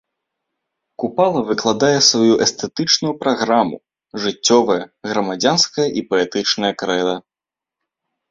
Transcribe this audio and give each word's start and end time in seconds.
Купала 1.01 1.41
выкладае 1.49 1.97
сваю 2.09 2.33
эстэтычную 2.45 3.11
праграму, 3.23 3.77
жыццёвае, 4.23 4.79
грамадзянскае 5.11 5.85
і 6.01 6.05
паэтычнае 6.15 6.73
крэда. 6.83 7.15